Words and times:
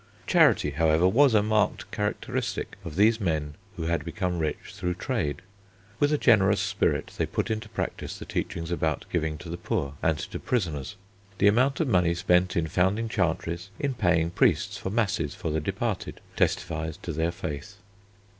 Charity, 0.25 0.71
however, 0.71 1.07
was 1.07 1.35
a 1.35 1.43
marked 1.43 1.91
characteristic 1.91 2.75
of 2.83 2.95
these 2.95 3.19
men 3.21 3.53
who 3.75 3.83
had 3.83 4.03
become 4.03 4.39
rich 4.39 4.71
through 4.73 4.95
trade. 4.95 5.43
With 5.99 6.11
a 6.11 6.17
generous 6.17 6.59
spirit 6.59 7.11
they 7.19 7.27
put 7.27 7.51
into 7.51 7.69
practice 7.69 8.17
the 8.17 8.25
teachings 8.25 8.71
about 8.71 9.05
giving 9.11 9.37
to 9.37 9.47
the 9.47 9.59
poor 9.59 9.93
and 10.01 10.17
to 10.17 10.39
prisoners. 10.39 10.95
The 11.37 11.49
amount 11.49 11.79
of 11.81 11.87
money 11.87 12.15
spent 12.15 12.55
in 12.57 12.65
founding 12.65 13.09
chantries, 13.09 13.69
in 13.79 13.93
paying 13.93 14.31
priests 14.31 14.75
for 14.75 14.89
masses 14.89 15.35
for 15.35 15.51
the 15.51 15.61
departed, 15.61 16.19
testifies 16.35 16.97
to 16.97 17.13
their 17.13 17.31
faith. 17.31 17.75